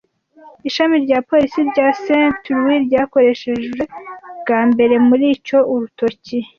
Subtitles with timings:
[0.69, 3.81] Ishami rya polisi rya Saint Louis ryakoresheje
[4.41, 6.37] bwa mbere mu- icyo Urutoki